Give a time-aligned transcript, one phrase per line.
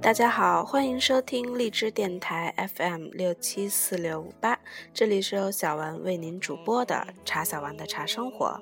[0.00, 4.58] 大家好，欢迎收听荔枝电台 FM 六七四六五八，
[4.94, 8.58] 这里是由小丸为您主播的茶小丸的茶生活。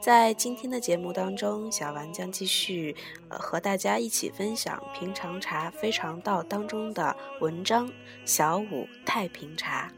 [0.00, 2.96] 在今天的节目当中，小丸将继续
[3.30, 7.86] 和大家一起分享《平常茶非常道》当中的文章
[8.24, 9.88] 《小五太平茶》，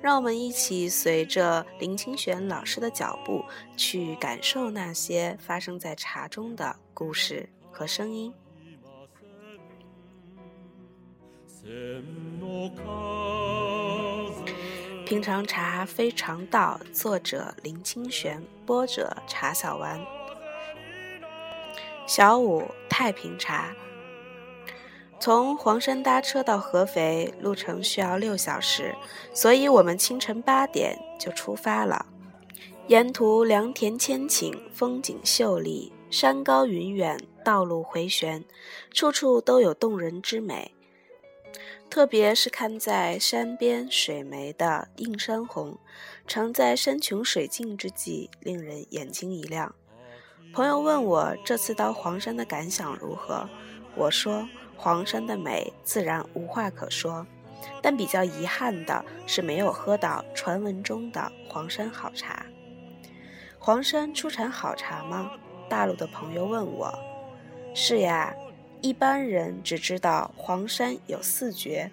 [0.00, 3.44] 让我们一起随着林清玄老师的脚步，
[3.76, 8.32] 去感受那些发生在茶中的故事和声音。
[15.04, 20.00] 平常茶非常道，作者林清玄，播者茶小丸。
[22.06, 23.74] 小五太平茶，
[25.20, 28.94] 从黄山搭车到合肥，路程需要六小时，
[29.34, 32.06] 所以我们清晨八点就出发了。
[32.86, 38.44] 沿途良田千顷，风景秀丽，山高云远，道路回旋，
[38.92, 40.72] 处处都有动人之美。
[41.90, 45.78] 特别是看在山边水湄的映山红，
[46.26, 49.74] 常在山穷水尽之际，令人眼睛一亮。
[50.54, 53.48] 朋友问我这次到黄山的感想如何，
[53.96, 57.26] 我说黄山的美自然无话可说，
[57.82, 62.46] 但比较遗憾的是没有喝到传闻中的黄山好茶。
[63.58, 65.32] 黄山出产好茶吗？
[65.68, 66.96] 大陆的朋友问我。
[67.74, 68.34] 是呀。
[68.80, 71.90] 一般人只知道黄山有四绝：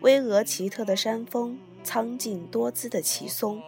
[0.00, 3.62] 巍峨奇特的山峰、苍劲多姿的奇松、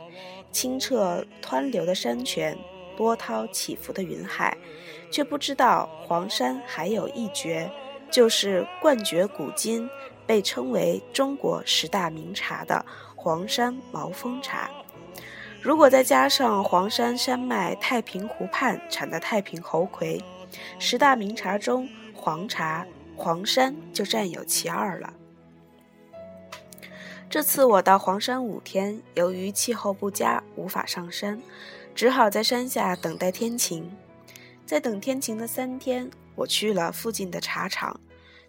[0.51, 2.57] 清澈湍流的山泉、
[2.97, 4.57] 波涛起伏的云海，
[5.11, 7.71] 却不知道黄山还有一绝，
[8.15, 9.91] 就是冠绝古今、
[10.25, 14.71] 被称为中国十大名茶的黄山毛峰茶。
[15.61, 20.23] 如果再加上黄山山脉太平湖畔产的太平猴魁，
[20.79, 21.89] 十大名茶中。
[22.15, 25.13] 黄茶，黄山就占有其二了。
[27.29, 31.43] 这次我到黄山五天，由于气候不佳，无法上山，
[31.97, 33.91] 只好在山下等待天晴。
[34.67, 38.01] 在等天晴的三天，我去了附近的茶厂，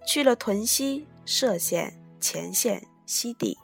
[0.07, 3.57] 去了屯溪、歙县、乾县、西递，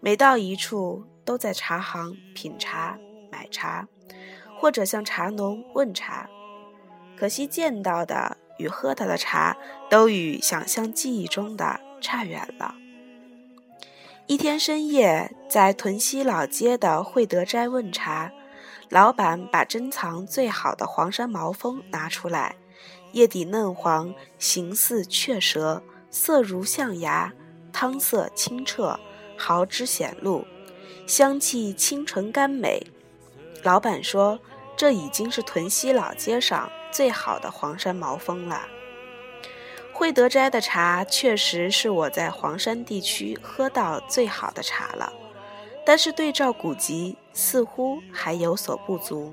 [0.00, 2.98] 每到一处，都在茶行品茶、
[3.30, 3.86] 买茶，
[4.58, 6.28] 或者向茶农问茶。
[7.16, 8.36] 可惜见到的。
[8.56, 9.56] 与喝到的茶
[9.90, 12.76] 都与想象记忆中的差远了。
[14.28, 18.30] 一天深夜，在屯溪老街的惠德斋问茶，
[18.88, 22.56] 老板把珍藏最好的黄山毛峰拿出来，
[23.12, 27.32] 叶底嫩黄，形似雀舌，色如象牙，
[27.72, 28.98] 汤色清澈，
[29.36, 30.46] 毫汁显露，
[31.06, 32.86] 香气清纯甘美。
[33.62, 34.38] 老板说
[34.76, 38.68] ：“这已经是屯溪老街上。”最好的黄山毛峰了。
[39.92, 45.12] 惠德斋的茶确实是我在黄山地区喝到最好的茶了，
[45.84, 49.32] 但是对照古籍，似乎还有所不足。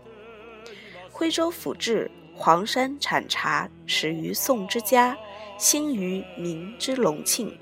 [1.11, 5.17] 徽州府志：黄山产茶始于宋之嘉，
[5.57, 7.57] 兴于明之隆庆。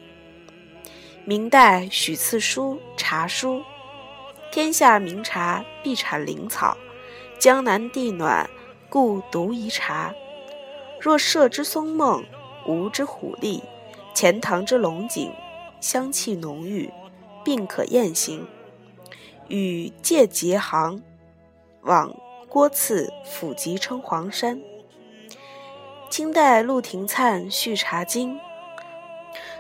[1.25, 3.57] 明代许次书《茶书》：
[4.51, 6.77] 天下名茶必产灵草，
[7.37, 8.49] 江南地暖。
[8.91, 10.11] 故独宜茶。
[10.99, 12.25] 若涉之松梦，
[12.65, 13.61] 吴之虎力，
[14.15, 15.31] 钱塘之龙井，
[15.79, 16.91] 香气浓郁，
[17.45, 18.47] 并可宴行。
[19.49, 21.03] 与借节行，
[21.81, 22.15] 往
[22.47, 24.61] 郭赐府集称黄山。
[26.09, 28.35] 清代陆廷灿《续茶经》：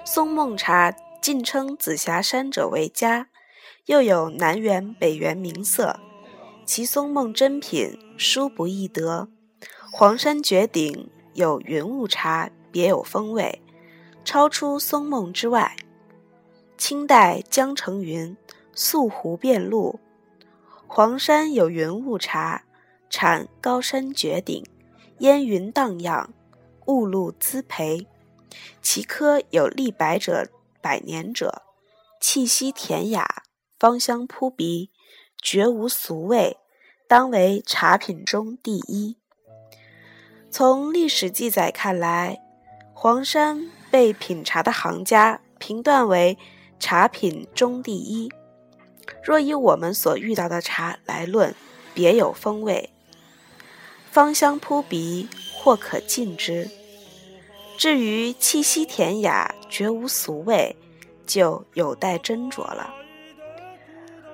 [0.05, 0.91] 松梦茶
[1.21, 3.27] 尽称紫霞山者为佳，
[3.85, 5.99] 又有南园北园名色。
[6.65, 9.27] 其松梦珍品，殊不易得。
[9.91, 13.61] 黄山绝顶有云雾茶，别有风味，
[14.23, 15.75] 超出松梦之外。
[16.77, 18.37] 清代江城云：
[18.81, 19.99] 素湖遍路，
[20.87, 22.63] 黄山有云雾茶，
[23.09, 24.65] 产高山绝顶，
[25.17, 26.33] 烟云荡漾，
[26.85, 28.07] 雾露滋培。
[28.81, 30.47] 其科有立百者、
[30.79, 31.63] 百年者，
[32.21, 33.43] 气息恬雅，
[33.77, 34.91] 芳香扑鼻。
[35.41, 36.57] 绝无俗味，
[37.05, 39.17] 当为茶品中第一。
[40.49, 42.41] 从历史记载看来，
[42.93, 46.37] 黄山被品茶的行家评断为
[46.79, 48.29] 茶品中第一。
[49.23, 51.53] 若以我们所遇到的茶来论，
[51.93, 52.89] 别有风味，
[54.11, 56.69] 芳香扑鼻，或可尽之。
[57.77, 60.75] 至于气息恬雅，绝无俗味，
[61.25, 62.93] 就有待斟酌了。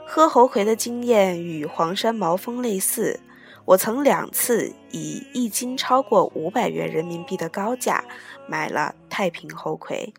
[0.05, 3.19] 喝猴魁的经验与黄山毛峰类似，
[3.65, 8.03] 我曾两次以一斤超过五百元人民币的高价
[8.47, 10.13] 买了太平猴魁，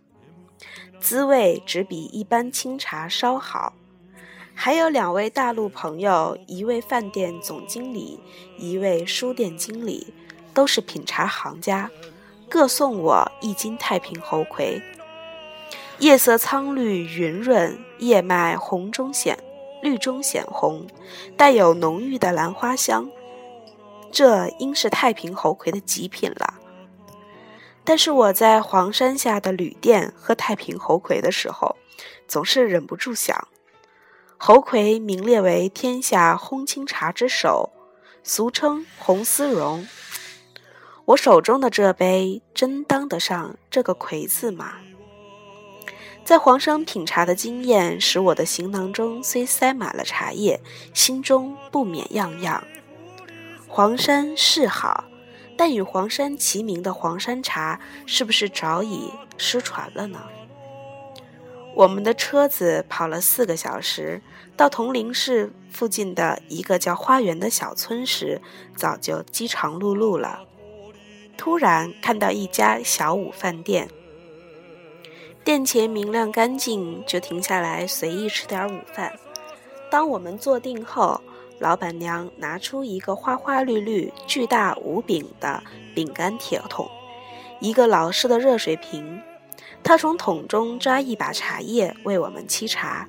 [1.00, 3.72] 滋味只比一般清茶稍好。
[4.58, 8.18] 还有两位大陆朋友，一位饭店总经理，
[8.56, 10.12] 一位书店经理，
[10.54, 11.90] 都是品茶行家，
[12.48, 14.82] 各送我一斤太平猴魁。
[15.98, 19.38] 叶色苍绿匀润，叶脉红中显。
[19.82, 20.86] 绿中显红，
[21.36, 23.08] 带有浓郁的兰花香，
[24.10, 26.54] 这应是太平猴魁的极品了。
[27.84, 31.76] 但是我在黄山下的旅店喝太平猴魁的时候，
[32.26, 33.46] 总是忍不住想：
[34.38, 37.72] 猴魁名列为天下烘青茶之首，
[38.22, 39.88] 俗称红丝绒。
[41.06, 44.74] 我手中的这杯真当得上这个“魁”字吗？
[46.22, 50.60] 在黄山品茶的经验，使我的行囊中虽塞满了茶叶，
[50.92, 52.62] 心中不免样样。
[53.66, 55.04] 黄山是好，
[55.56, 60.20] 但与黄山齐名的黄山茶，是不是早已失传了呢？
[61.76, 64.22] 我们的车子跑了四个小时，
[64.56, 68.40] 到铜陵市附近的一个叫花园的小村时，
[68.74, 70.40] 早就饥肠辘辘了。
[71.36, 73.90] 突然看到一家小午饭店。
[75.44, 79.12] 店前明亮干净，就停下来随意吃点午饭。
[79.90, 81.20] 当我们坐定后，
[81.58, 85.62] 老板娘拿出一个花花绿绿、巨大无柄的
[85.94, 86.88] 饼干铁桶，
[87.60, 89.20] 一个老式的热水瓶。
[89.86, 93.08] 他从桶中抓一把茶叶为我们沏茶。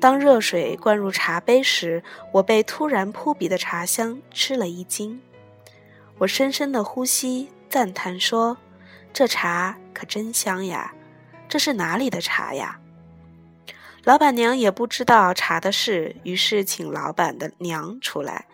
[0.00, 2.02] 当热水灌入茶杯时，
[2.32, 5.22] 我被突然扑鼻的茶香吃了一惊。
[6.18, 8.56] 我深深的呼吸，赞叹说
[9.14, 10.92] ：“这茶可真香呀！”
[11.48, 12.80] 这是哪里的茶呀？
[14.02, 18.46] 老板娘也不知道茶的事，于是请老板的娘出来。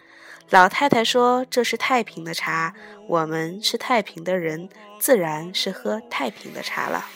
[0.51, 2.75] 老太太说：“这是太平的茶，
[3.09, 7.07] 我们是太平的人，自然是喝太平的茶了。”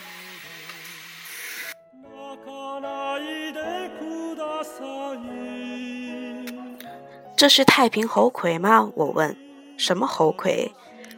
[7.36, 8.90] 这是太平猴魁吗？
[8.94, 9.36] 我问。
[9.76, 10.72] 什么猴魁？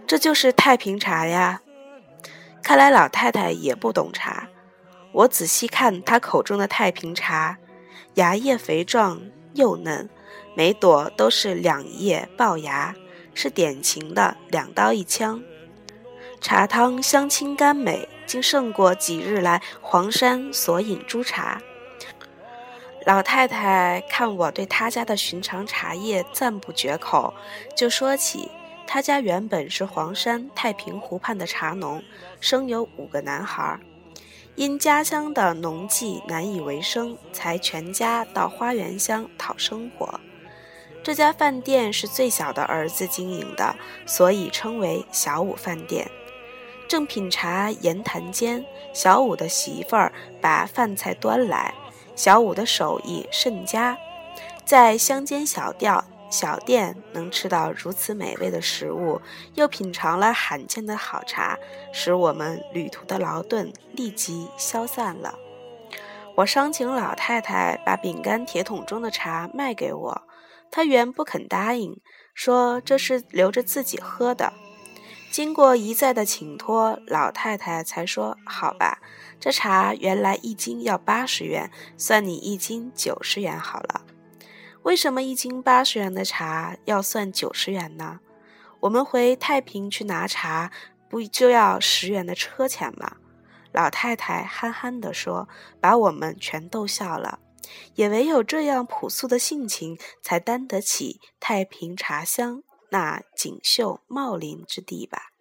[0.06, 1.60] 这就是太平茶呀。
[2.62, 4.48] 看来老太太也不懂茶。
[5.12, 7.58] 我仔细看她口中的太平茶，
[8.14, 9.20] 芽叶肥壮
[9.52, 10.08] 幼嫩，
[10.54, 12.94] 每朵都是两叶爆芽，
[13.34, 15.42] 是典型的两刀一枪。
[16.40, 21.60] 茶汤香清甘美，竟胜过几日来黄山所饮诸茶。
[23.06, 27.32] 老太太看我对她家的寻常茶叶赞不绝口，
[27.76, 28.50] 就说起。
[28.84, 32.02] 他家原本是黄山太平湖畔的茶农，
[32.40, 33.78] 生有五个男孩，
[34.56, 40.18] 因家乡的农技难以为生，才全家到花园乡讨生活。
[41.02, 46.08] 这家饭店是最小的儿子经营的，所以称为小五饭店。
[46.88, 51.74] 正品茶言谈间，小五的媳妇儿把饭菜端来，
[52.16, 53.96] 小五的手艺甚佳，
[54.64, 56.04] 在乡间小调。
[56.28, 59.22] 小店能吃到如此美味的食物，
[59.54, 61.56] 又品尝了罕见的好茶，
[61.92, 65.38] 使我们旅途的劳顿立即消散了。
[66.34, 70.22] 我商请老太太把饼干铁桶中的茶卖给我，
[70.68, 72.00] 她原不肯答应，
[72.34, 74.52] 说这是留着自己喝的。
[75.36, 79.02] 经过一再的请托，老太太才说：“好吧，
[79.38, 84.06] 这茶原来一斤要八十元，算你一斤九十元好了。”
[84.84, 88.20] 为什么一斤八十元的茶要算九十元呢？
[88.80, 90.70] 我们回太平去拿茶，
[91.10, 93.18] 不就要十元的车钱吗？
[93.72, 95.46] 老太太憨憨地说，
[95.78, 97.40] 把我们全逗笑了。
[97.96, 105.32] 也唯有这样朴素的性情，才担得起太平茶乡那锦绣茂林之地吧。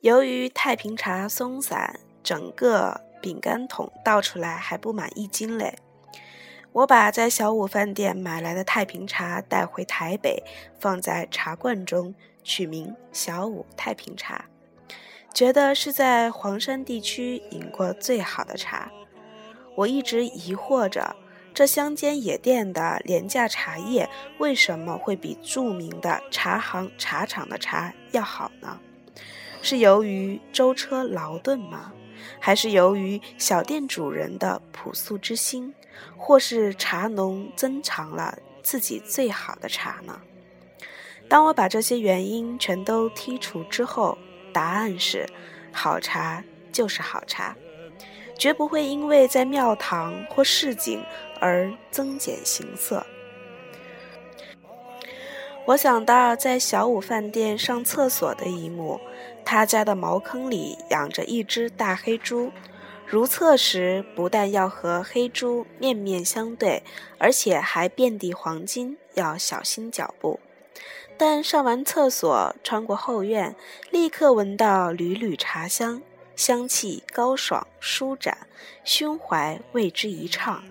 [0.00, 5.78] 由于太平茶松散，整个饼干桶倒出来还不满一斤嘞。
[6.72, 10.42] 我把在小五饭店买来的太平茶带回台北，
[10.78, 14.46] 放在茶罐中，取名小五太平茶，
[15.32, 18.90] 觉得是在黄山地区饮过最好的茶。
[19.76, 21.16] 我一直疑惑着，
[21.54, 28.80] 这乡间野店的廉价茶叶为什么会比著名的茶行茶厂的茶要好呢？
[29.62, 31.92] 是由于舟车劳顿吗？
[32.40, 35.72] 还是由于小店主人的朴素之心？
[36.16, 40.20] 或是茶农珍藏了自己最好的茶呢？
[41.28, 44.18] 当我把这些原因全都剔除之后，
[44.52, 45.24] 答案是：
[45.70, 46.42] 好茶
[46.72, 47.56] 就是好茶，
[48.36, 51.00] 绝不会因为在庙堂或市井
[51.44, 53.04] 而增减形色。
[55.66, 58.98] 我想到在小五饭店上厕所的一幕，
[59.44, 62.50] 他家的茅坑里养着一只大黑猪，
[63.06, 66.82] 如厕时不但要和黑猪面面相对，
[67.18, 70.40] 而且还遍地黄金，要小心脚步。
[71.18, 73.54] 但上完厕所，穿过后院，
[73.90, 76.00] 立刻闻到缕缕茶香，
[76.34, 78.46] 香气高爽舒展，
[78.82, 80.64] 胸怀为之一畅。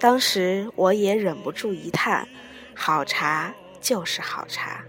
[0.00, 2.26] 当时我也忍不住一叹：
[2.74, 3.54] 好茶。
[3.80, 4.84] 就是好茶。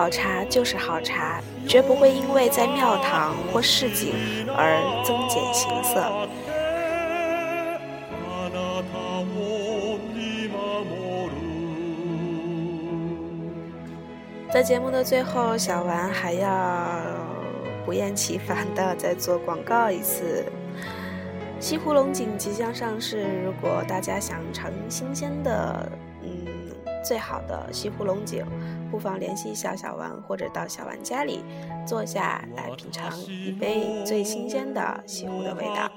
[0.00, 4.14] 好茶就是好茶，绝不会因为在庙堂或市井
[4.56, 6.10] 而增减形色。
[14.50, 16.86] 在节目的最后，小丸还要
[17.84, 20.46] 不厌其烦的再做广告一次。
[21.60, 25.92] 西湖龙井即将上市，如果大家想尝新鲜的，
[26.22, 26.49] 嗯，
[27.03, 28.45] 最好的西湖龙井。
[28.91, 31.43] 不妨联系小小丸，或者到小丸家里
[31.85, 35.91] 坐下来品尝一杯最新鲜的西湖的味道。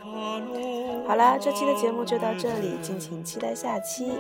[1.06, 4.11] 好了，这期的节目就到这里，敬请期待下期。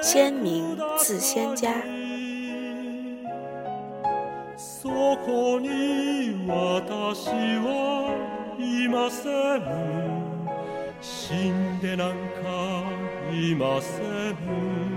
[0.00, 1.74] 先名自仙家。
[11.04, 12.84] 死んでなんか
[13.32, 13.90] いませ
[14.30, 14.95] ん